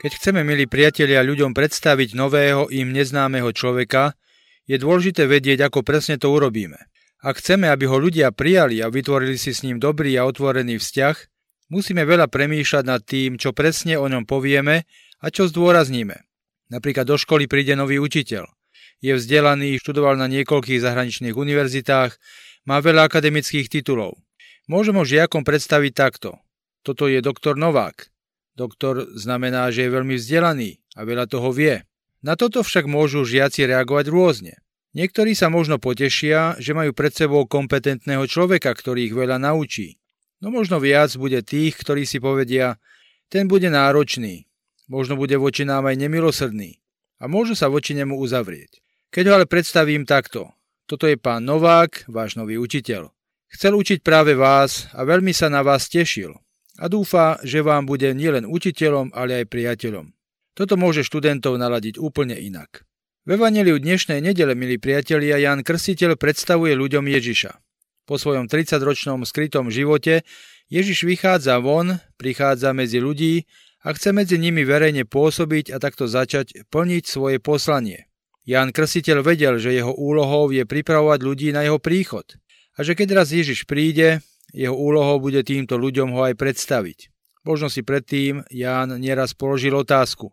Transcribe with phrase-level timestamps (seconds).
[0.00, 4.16] Keď chceme, milí priatelia, ľuďom predstaviť nového im neznámeho človeka,
[4.64, 6.80] je dôležité vedieť, ako presne to urobíme.
[7.20, 11.16] Ak chceme, aby ho ľudia prijali a vytvorili si s ním dobrý a otvorený vzťah,
[11.68, 14.88] musíme veľa premýšľať nad tým, čo presne o ňom povieme
[15.20, 16.16] a čo zdôrazníme.
[16.72, 18.48] Napríklad do školy príde nový učiteľ.
[19.04, 22.16] Je vzdelaný, študoval na niekoľkých zahraničných univerzitách,
[22.64, 24.16] má veľa akademických titulov.
[24.64, 26.40] Môžem ho žiakom predstaviť takto.
[26.80, 28.08] Toto je doktor Novák.
[28.60, 31.80] Doktor znamená, že je veľmi vzdelaný a veľa toho vie.
[32.20, 34.60] Na toto však môžu žiaci reagovať rôzne.
[34.92, 39.96] Niektorí sa možno potešia, že majú pred sebou kompetentného človeka, ktorý ich veľa naučí.
[40.44, 42.76] No možno viac bude tých, ktorí si povedia,
[43.32, 44.44] ten bude náročný,
[44.92, 46.84] možno bude voči nám aj nemilosrdný
[47.16, 48.84] a môžu sa voči nemu uzavrieť.
[49.08, 50.52] Keď ho ale predstavím takto,
[50.84, 53.08] toto je pán Novák, váš nový učiteľ.
[53.56, 56.36] Chcel učiť práve vás a veľmi sa na vás tešil
[56.80, 60.16] a dúfa, že vám bude nielen učiteľom, ale aj priateľom.
[60.56, 62.88] Toto môže študentov naladiť úplne inak.
[63.28, 67.52] V Evangeliu dnešnej nedele, milí priatelia, Jan Krstiteľ predstavuje ľuďom Ježiša.
[68.08, 70.24] Po svojom 30-ročnom skrytom živote
[70.72, 73.44] Ježiš vychádza von, prichádza medzi ľudí
[73.84, 78.08] a chce medzi nimi verejne pôsobiť a takto začať plniť svoje poslanie.
[78.48, 82.24] Jan Krstiteľ vedel, že jeho úlohou je pripravovať ľudí na jeho príchod
[82.74, 87.10] a že keď raz Ježiš príde, jeho úlohou bude týmto ľuďom ho aj predstaviť.
[87.46, 90.30] Možno si predtým Ján nieraz položil otázku.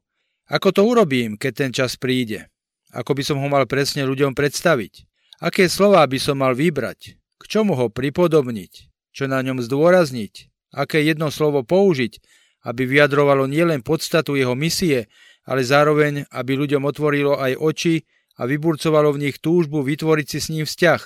[0.47, 2.51] Ako to urobím, keď ten čas príde?
[2.91, 5.07] Ako by som ho mal presne ľuďom predstaviť?
[5.43, 7.19] Aké slová by som mal vybrať?
[7.37, 8.89] K čomu ho pripodobniť?
[9.11, 10.33] Čo na ňom zdôrazniť?
[10.73, 12.19] Aké jedno slovo použiť,
[12.67, 15.07] aby vyjadrovalo nielen podstatu jeho misie,
[15.47, 17.95] ale zároveň, aby ľuďom otvorilo aj oči
[18.35, 21.01] a vyburcovalo v nich túžbu vytvoriť si s ním vzťah.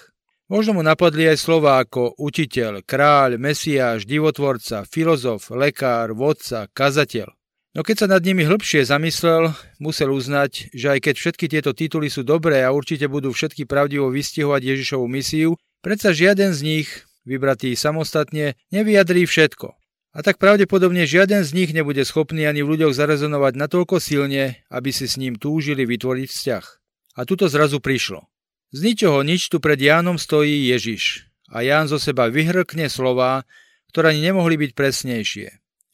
[0.52, 7.32] Možno mu napadli aj slova ako učiteľ, kráľ, mesiáš, divotvorca, filozof, lekár, vodca, kazateľ.
[7.72, 12.12] No keď sa nad nimi hĺbšie zamyslel, musel uznať, že aj keď všetky tieto tituly
[12.12, 17.72] sú dobré a určite budú všetky pravdivo vystihovať Ježišovu misiu, predsa žiaden z nich, vybratý
[17.80, 19.72] samostatne, nevyjadrí všetko.
[20.12, 24.92] A tak pravdepodobne žiaden z nich nebude schopný ani v ľuďoch zarezonovať natoľko silne, aby
[24.92, 26.66] si s ním túžili vytvoriť vzťah.
[27.16, 28.31] A tuto zrazu prišlo.
[28.72, 33.44] Z ničoho nič tu pred Jánom stojí Ježiš a Ján zo seba vyhrkne slová,
[33.92, 35.48] ktoré ani nemohli byť presnejšie.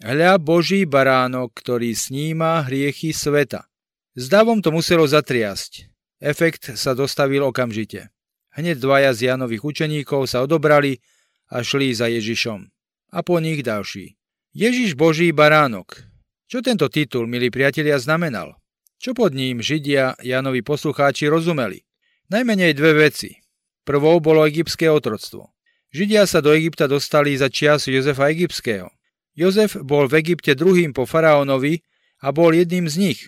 [0.06, 3.66] Hľa Boží baránok, ktorý sníma hriechy sveta.
[4.14, 5.90] S davom to muselo zatriasť.
[6.22, 8.14] Efekt sa dostavil okamžite.
[8.54, 11.02] Hneď dvaja z Jánových učeníkov sa odobrali
[11.50, 12.70] a šli za Ježišom.
[13.14, 14.14] A po nich ďalší.
[14.54, 16.06] Ježiš Boží baránok.
[16.46, 18.62] Čo tento titul, milí priatelia, znamenal?
[19.02, 21.87] Čo pod ním Židia Jánovi poslucháči rozumeli?
[22.28, 23.40] Najmenej dve veci.
[23.88, 25.48] Prvou bolo egyptské otroctvo.
[25.96, 28.92] Židia sa do Egypta dostali za čias Jozefa Egyptského.
[29.32, 31.80] Jozef bol v Egypte druhým po faraónovi
[32.20, 33.20] a bol jedným z nich.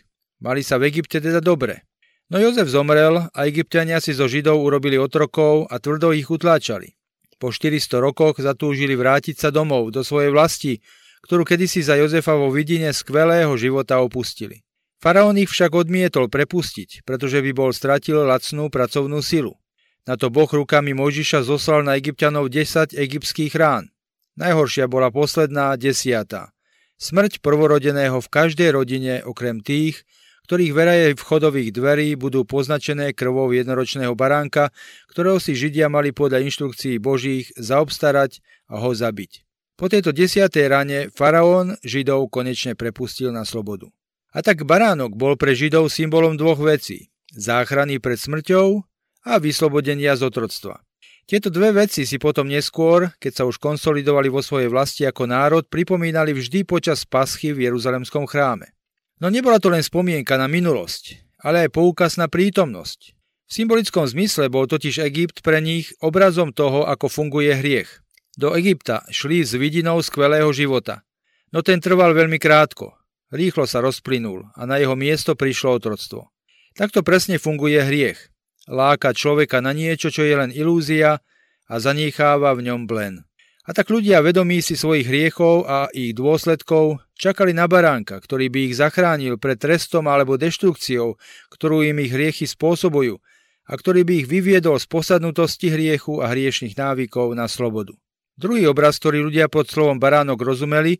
[0.43, 1.87] Mali sa v Egypte teda dobre.
[2.27, 6.91] No Jozef zomrel a egyptiania si zo Židov urobili otrokov a tvrdo ich utláčali.
[7.39, 10.83] Po 400 rokoch zatúžili vrátiť sa domov, do svojej vlasti,
[11.23, 14.59] ktorú kedysi za Jozefa vo vidine skvelého života opustili.
[14.99, 19.55] Faraón ich však odmietol prepustiť, pretože by bol stratil lacnú pracovnú silu.
[20.03, 23.95] Na to Boh rukami Mojžiša zoslal na egyptianov 10 egyptských rán.
[24.35, 26.51] Najhoršia bola posledná, desiatá.
[26.99, 30.03] Smrť prvorodeného v každej rodine, okrem tých,
[30.51, 34.73] ktorých veraje vchodových dverí budú poznačené krvou jednoročného baránka,
[35.07, 39.45] ktorého si Židia mali podľa inštrukcií Božích zaobstarať a ho zabiť.
[39.79, 43.93] Po tejto desiatej rane faraón Židov konečne prepustil na slobodu.
[44.29, 47.09] A tak baránok bol pre Židov symbolom dvoch vecí.
[47.33, 48.85] Záchrany pred smrťou
[49.25, 50.85] a vyslobodenia z otroctva.
[51.29, 55.63] Tieto dve veci si potom neskôr, keď sa už konsolidovali vo svojej vlasti ako národ,
[55.69, 58.73] pripomínali vždy počas paschy v Jeruzalemskom chráme.
[59.21, 63.13] No nebola to len spomienka na minulosť, ale aj poukaz na prítomnosť.
[63.45, 67.89] V symbolickom zmysle bol totiž Egypt pre nich obrazom toho, ako funguje hriech.
[68.33, 71.05] Do Egypta šli s vidinou skvelého života.
[71.49, 72.98] No ten trval veľmi krátko.
[73.29, 76.33] Rýchlo sa rozplynul a na jeho miesto prišlo otroctvo.
[76.73, 78.33] Takto presne funguje hriech.
[78.65, 81.21] Láka človeka na niečo, čo je len ilúzia
[81.69, 83.25] a zanecháva v ňom blen.
[83.69, 88.59] A tak ľudia vedomí si svojich hriechov a ich dôsledkov čakali na baránka, ktorý by
[88.65, 91.21] ich zachránil pred trestom alebo deštrukciou,
[91.53, 93.21] ktorú im ich hriechy spôsobujú
[93.69, 97.93] a ktorý by ich vyviedol z posadnutosti hriechu a hriešných návykov na slobodu.
[98.33, 100.97] Druhý obraz, ktorý ľudia pod slovom baránok rozumeli,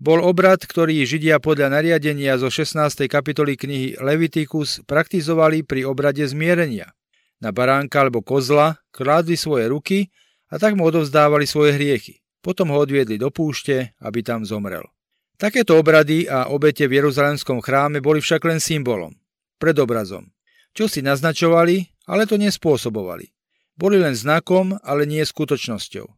[0.00, 3.04] bol obrad, ktorý Židia podľa nariadenia zo 16.
[3.04, 6.96] kapitoly knihy Leviticus praktizovali pri obrade zmierenia.
[7.44, 10.08] Na baránka alebo kozla kládli svoje ruky
[10.48, 12.24] a tak mu odovzdávali svoje hriechy.
[12.40, 14.88] Potom ho odviedli do púšte, aby tam zomrel.
[15.36, 19.12] Takéto obrady a obete v Jeruzalemskom chráme boli však len symbolom,
[19.60, 20.32] predobrazom.
[20.72, 23.28] Čo si naznačovali, ale to nespôsobovali.
[23.76, 26.08] Boli len znakom, ale nie skutočnosťou.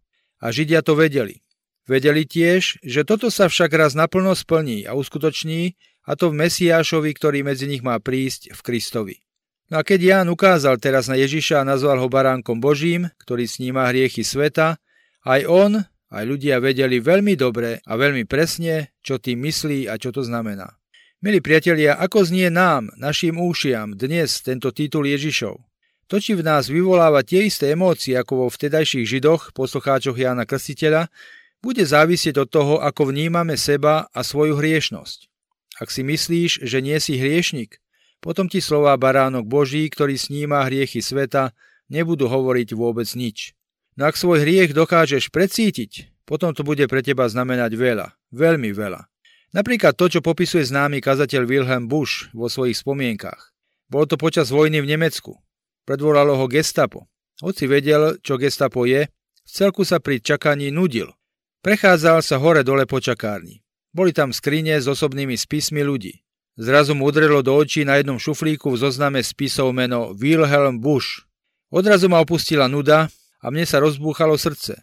[0.43, 1.42] A Židia to vedeli.
[1.83, 7.15] Vedeli tiež, že toto sa však raz naplno splní a uskutoční, a to v Mesiášovi,
[7.15, 9.17] ktorý medzi nich má prísť v Kristovi.
[9.71, 13.89] No a keď Ján ukázal teraz na Ježiša a nazval ho baránkom Božím, ktorý sníma
[13.89, 14.77] hriechy sveta,
[15.23, 15.73] aj on,
[16.13, 20.77] aj ľudia vedeli veľmi dobre a veľmi presne, čo tým myslí a čo to znamená.
[21.23, 25.55] Milí priatelia, ako znie nám, našim úšiam, dnes tento titul Ježišov?
[26.11, 31.09] To, či v nás vyvoláva tie isté emócie ako vo vtedajších židoch, poslucháčoch Jána Krstiteľa,
[31.63, 35.31] bude závisieť od toho, ako vnímame seba a svoju hriešnosť.
[35.79, 37.79] Ak si myslíš, že nie si hriešnik,
[38.23, 41.55] potom ti slová baránok Boží, ktorý sníma hriechy sveta,
[41.91, 43.55] nebudú hovoriť vôbec nič.
[43.99, 49.11] No ak svoj hriech dokážeš precítiť, potom to bude pre teba znamenať veľa, veľmi veľa.
[49.53, 53.53] Napríklad to, čo popisuje známy kazateľ Wilhelm Busch vo svojich spomienkach.
[53.93, 55.37] Bolo to počas vojny v Nemecku.
[55.85, 57.13] Predvolalo ho gestapo.
[57.45, 61.13] Hoci vedel, čo gestapo je, v celku sa pri čakaní nudil.
[61.63, 63.63] Prechádzal sa hore-dole po čakárni.
[63.95, 66.27] Boli tam skrine s osobnými spismi ľudí.
[66.59, 71.23] Zrazu mu udrelo do očí na jednom šuflíku v zozname spisov meno Wilhelm Busch.
[71.71, 73.07] Odrazu ma opustila nuda
[73.39, 74.75] a mne sa rozbúchalo srdce.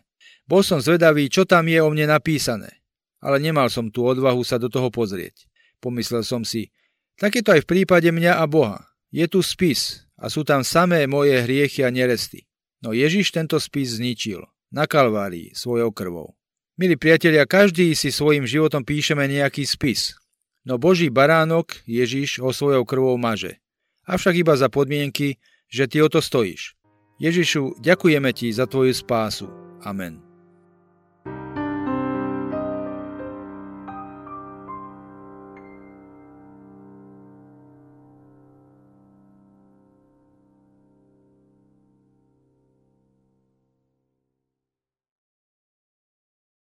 [0.47, 2.79] Bol som zvedavý, čo tam je o mne napísané,
[3.19, 5.51] ale nemal som tú odvahu sa do toho pozrieť.
[5.83, 6.71] Pomyslel som si,
[7.19, 8.87] tak je to aj v prípade mňa a Boha.
[9.11, 12.47] Je tu spis a sú tam samé moje hriechy a neresty.
[12.79, 16.38] No Ježiš tento spis zničil, na Kalvárii, svojou krvou.
[16.79, 20.15] Milí priatelia, každý si svojim životom píšeme nejaký spis.
[20.63, 23.59] No Boží baránok Ježiš ho svojou krvou maže.
[24.07, 26.79] Avšak iba za podmienky, že ty o to stojíš.
[27.19, 29.51] Ježišu, ďakujeme ti za tvoju spásu.
[29.83, 30.28] Amen.